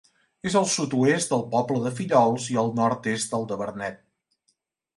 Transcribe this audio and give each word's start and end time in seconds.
És 0.51 0.53
al 0.59 0.63
sud-oest 0.75 1.33
del 1.33 1.43
poble 1.51 1.77
de 1.85 1.91
Fillols 2.01 2.49
i 2.55 2.59
al 2.63 2.73
nord-est 2.81 3.35
del 3.37 3.47
de 3.53 3.59
Vernet. 3.63 4.05